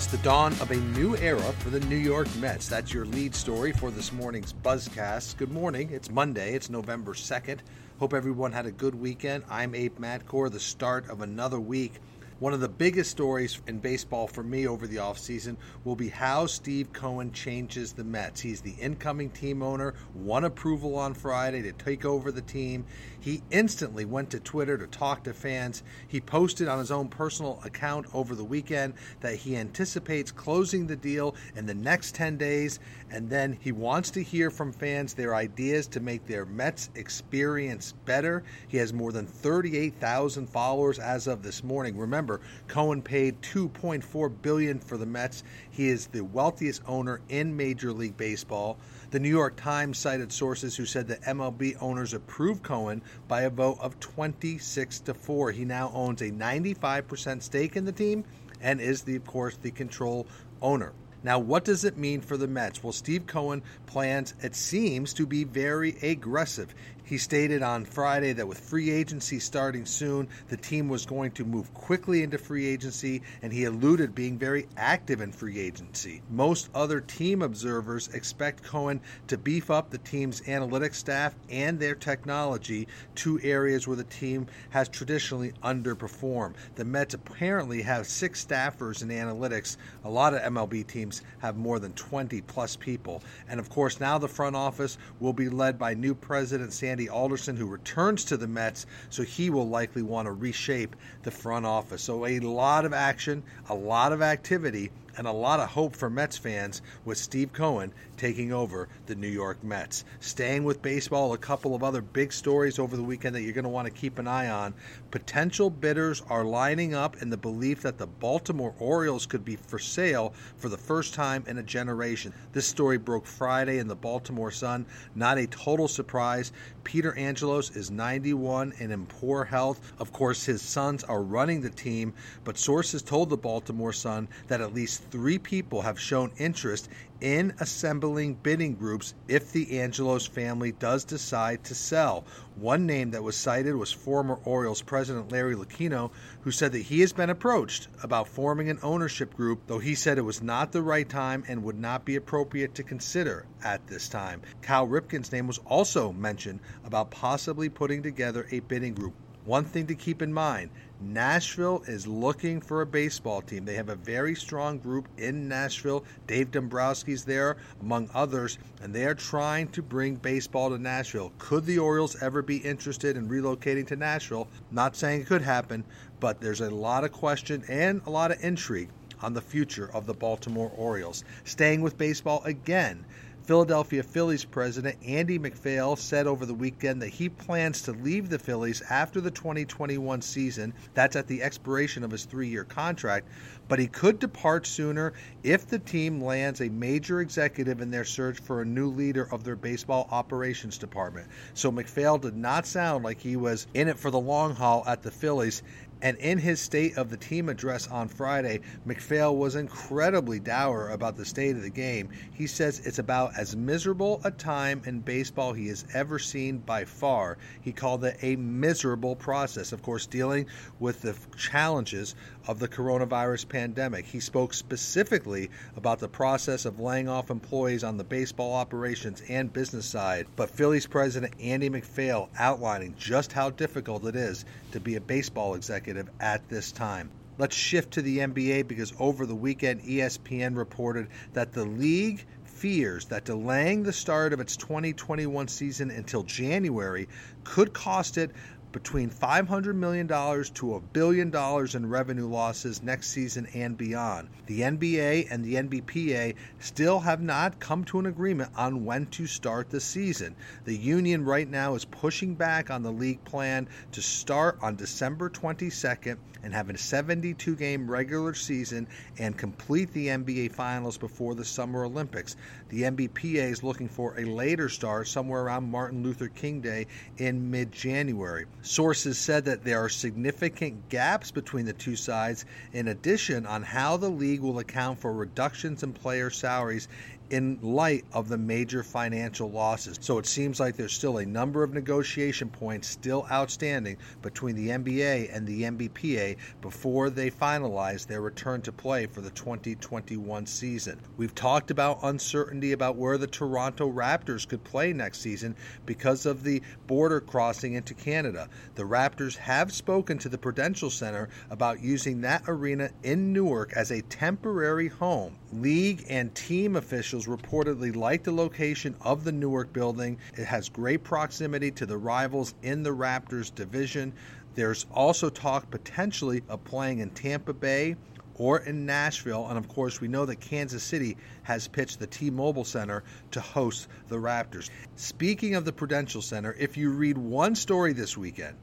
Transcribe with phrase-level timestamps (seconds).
[0.00, 2.68] It's the dawn of a new era for the New York Mets.
[2.68, 5.36] That's your lead story for this morning's Buzzcast.
[5.36, 5.90] Good morning.
[5.92, 6.54] It's Monday.
[6.54, 7.58] It's November 2nd.
[7.98, 9.44] Hope everyone had a good weekend.
[9.50, 12.00] I'm Abe Madkour, the start of another week
[12.40, 16.46] one of the biggest stories in baseball for me over the offseason will be how
[16.46, 18.40] Steve Cohen changes the Mets.
[18.40, 22.86] He's the incoming team owner, won approval on Friday to take over the team.
[23.20, 25.82] He instantly went to Twitter to talk to fans.
[26.08, 30.96] He posted on his own personal account over the weekend that he anticipates closing the
[30.96, 35.34] deal in the next 10 days, and then he wants to hear from fans their
[35.34, 38.42] ideas to make their Mets experience better.
[38.66, 41.98] He has more than 38,000 followers as of this morning.
[41.98, 42.29] Remember,
[42.68, 45.42] Cohen paid 2.4 billion for the Mets.
[45.70, 48.78] He is the wealthiest owner in Major League Baseball.
[49.10, 53.50] The New York Times cited sources who said that MLB owners approved Cohen by a
[53.50, 55.50] vote of 26 to 4.
[55.50, 58.24] He now owns a 95% stake in the team
[58.60, 60.26] and is the of course the control
[60.60, 60.92] owner.
[61.22, 62.82] Now, what does it mean for the Mets?
[62.82, 66.74] Well, Steve Cohen plans, it seems, to be very aggressive.
[67.10, 71.44] He stated on Friday that with free agency starting soon, the team was going to
[71.44, 76.22] move quickly into free agency, and he alluded being very active in free agency.
[76.30, 81.96] Most other team observers expect Cohen to beef up the team's analytics staff and their
[81.96, 86.54] technology, two areas where the team has traditionally underperformed.
[86.76, 89.78] The Mets apparently have six staffers in analytics.
[90.04, 93.20] A lot of MLB teams have more than 20 plus people.
[93.48, 97.08] And of course, now the front office will be led by new president Sandy Sandy
[97.08, 101.64] Alderson, who returns to the Mets, so he will likely want to reshape the front
[101.64, 102.02] office.
[102.02, 106.10] So, a lot of action, a lot of activity and a lot of hope for
[106.10, 110.04] Mets fans with Steve Cohen taking over the New York Mets.
[110.20, 113.64] Staying with baseball, a couple of other big stories over the weekend that you're going
[113.64, 114.74] to want to keep an eye on.
[115.10, 119.78] Potential bidders are lining up in the belief that the Baltimore Orioles could be for
[119.78, 122.32] sale for the first time in a generation.
[122.52, 124.86] This story broke Friday in the Baltimore Sun.
[125.14, 126.52] Not a total surprise.
[126.84, 129.92] Peter Angelos is 91 and in poor health.
[129.98, 132.12] Of course, his sons are running the team,
[132.44, 136.88] but sources told the Baltimore Sun that at least three people have shown interest
[137.20, 142.24] in assembling bidding groups if the Angelos family does decide to sell.
[142.56, 146.10] One name that was cited was former Orioles president Larry Lucchino,
[146.42, 150.18] who said that he has been approached about forming an ownership group, though he said
[150.18, 154.08] it was not the right time and would not be appropriate to consider at this
[154.08, 154.40] time.
[154.62, 159.14] Cal Ripken's name was also mentioned about possibly putting together a bidding group.
[159.44, 160.70] One thing to keep in mind
[161.00, 163.64] Nashville is looking for a baseball team.
[163.64, 166.04] They have a very strong group in Nashville.
[166.26, 171.32] Dave Dombrowski's there, among others, and they are trying to bring baseball to Nashville.
[171.38, 174.46] Could the Orioles ever be interested in relocating to Nashville?
[174.70, 175.84] Not saying it could happen,
[176.20, 178.90] but there's a lot of question and a lot of intrigue
[179.22, 181.24] on the future of the Baltimore Orioles.
[181.44, 183.06] Staying with baseball again.
[183.44, 188.38] Philadelphia Phillies president Andy MacPhail said over the weekend that he plans to leave the
[188.38, 190.74] Phillies after the 2021 season.
[190.94, 193.28] That's at the expiration of his three year contract.
[193.66, 198.38] But he could depart sooner if the team lands a major executive in their search
[198.38, 201.28] for a new leader of their baseball operations department.
[201.54, 205.02] So MacPhail did not sound like he was in it for the long haul at
[205.02, 205.62] the Phillies.
[206.02, 211.16] And in his State of the Team address on Friday, MacPhail was incredibly dour about
[211.16, 212.08] the state of the game.
[212.32, 216.86] He says it's about as miserable a time in baseball he has ever seen by
[216.86, 217.36] far.
[217.60, 220.46] He called it a miserable process, of course, dealing
[220.78, 222.14] with the challenges
[222.46, 224.06] of the coronavirus pandemic.
[224.06, 229.52] He spoke specifically about the process of laying off employees on the baseball operations and
[229.52, 234.96] business side, but Phillies president Andy MacPhail outlining just how difficult it is to be
[234.96, 237.10] a baseball executive executive at this time.
[237.38, 243.06] Let's shift to the NBA because over the weekend, ESPN reported that the league fears
[243.06, 247.08] that delaying the start of its 2021 season until January
[247.44, 248.30] could cost it
[248.72, 254.28] between $500 million to a billion dollars in revenue losses next season and beyond.
[254.46, 259.26] The NBA and the NBPA still have not come to an agreement on when to
[259.26, 260.36] start the season.
[260.64, 265.30] The union right now is pushing back on the league plan to start on December
[265.30, 268.88] 22nd and have a 72 game regular season
[269.18, 272.36] and complete the NBA finals before the Summer Olympics.
[272.68, 276.86] The NBPA is looking for a later start somewhere around Martin Luther King Day
[277.18, 278.46] in mid January.
[278.62, 283.96] Sources said that there are significant gaps between the two sides, in addition, on how
[283.96, 286.88] the league will account for reductions in player salaries
[287.30, 289.96] in light of the major financial losses.
[290.00, 294.68] So it seems like there's still a number of negotiation points still outstanding between the
[294.68, 301.00] NBA and the NBPA before they finalize their return to play for the 2021 season.
[301.16, 305.54] We've talked about uncertainty about where the Toronto Raptors could play next season
[305.86, 308.48] because of the border crossing into Canada.
[308.74, 313.90] The Raptors have spoken to the Prudential Center about using that arena in Newark as
[313.90, 315.36] a temporary home.
[315.52, 320.18] League and team officials reportedly like the location of the Newark building.
[320.36, 324.12] It has great proximity to the rivals in the Raptors division.
[324.54, 327.96] There's also talk potentially of playing in Tampa Bay
[328.34, 329.46] or in Nashville.
[329.48, 333.40] And of course, we know that Kansas City has pitched the T Mobile Center to
[333.40, 334.70] host the Raptors.
[334.96, 338.56] Speaking of the Prudential Center, if you read one story this weekend,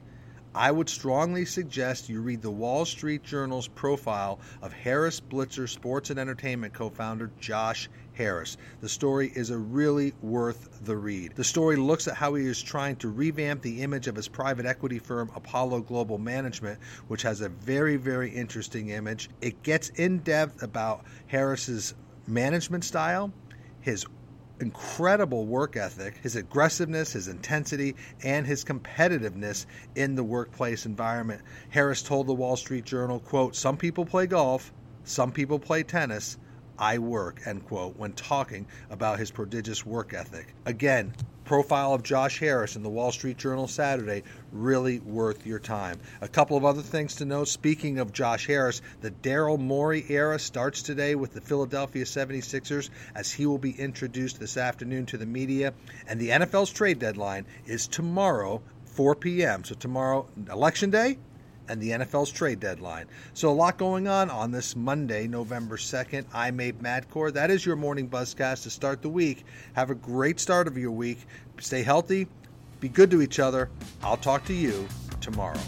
[0.58, 6.10] I would strongly suggest you read the Wall Street Journal's profile of Harris Blitzer Sports
[6.10, 8.58] and Entertainment co founder Josh Harris.
[8.82, 11.34] The story is a really worth the read.
[11.36, 14.66] The story looks at how he is trying to revamp the image of his private
[14.66, 19.30] equity firm Apollo Global Management, which has a very, very interesting image.
[19.42, 21.94] It gets in depth about Harris's
[22.26, 23.32] management style,
[23.80, 24.08] his
[24.60, 29.66] incredible work ethic, his aggressiveness, his intensity, and his competitiveness
[29.96, 31.42] in the workplace environment.
[31.70, 34.74] Harris told the Wall Street Journal, quote, "Some people play golf,
[35.04, 36.38] some people play tennis,
[36.80, 40.54] I work, end quote, when talking about his prodigious work ethic.
[40.66, 41.14] Again,
[41.48, 45.98] profile of Josh Harris in the Wall Street Journal Saturday, really worth your time.
[46.22, 47.48] A couple of other things to note.
[47.48, 53.32] Speaking of Josh Harris, the Daryl Morey era starts today with the Philadelphia 76ers as
[53.32, 55.74] he will be introduced this afternoon to the media.
[56.08, 59.64] And the NFL's trade deadline is tomorrow, 4 p.m.
[59.64, 61.18] So tomorrow, election day,
[61.70, 63.08] and the NFL's trade deadline.
[63.34, 66.26] So a lot going on on this Monday, November 2nd.
[66.34, 67.34] I'm Abe Madkour.
[67.34, 69.46] That is your morning buzzcast to start the week.
[69.74, 71.26] Have a great start of your week.
[71.60, 72.28] Stay healthy.
[72.80, 73.70] Be good to each other.
[74.04, 74.88] I'll talk to you
[75.20, 75.60] tomorrow.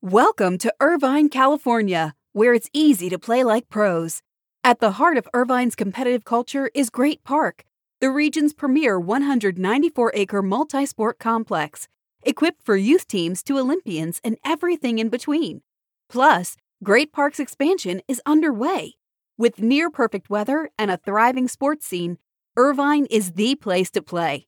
[0.00, 4.20] Welcome to Irvine, California, where it's easy to play like pros.
[4.64, 7.64] At the heart of Irvine's competitive culture is Great Park,
[8.00, 11.88] the region's premier 194 acre multi sport complex,
[12.22, 15.62] equipped for youth teams to Olympians and everything in between.
[16.08, 18.94] Plus, Great Park's expansion is underway.
[19.36, 22.18] With near perfect weather and a thriving sports scene,
[22.56, 24.46] Irvine is the place to play.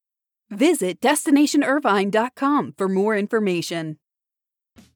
[0.48, 3.98] Visit destinationirvine.com for more information.